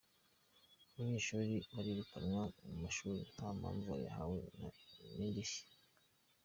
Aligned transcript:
Abanyeshuli 0.89 1.55
barirukanwa 1.73 2.41
mu 2.65 2.73
mashuli 2.83 3.19
nta 3.33 3.47
mpamvu 3.59 3.89
bahawe 4.03 4.39
nta 4.57 4.69
n’indishyi. 5.17 5.63